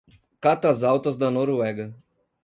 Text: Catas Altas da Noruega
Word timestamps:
Catas 0.41 0.81
Altas 0.83 1.15
da 1.15 1.29
Noruega 1.29 1.95